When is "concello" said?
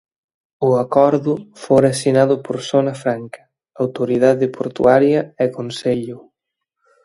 5.57-6.17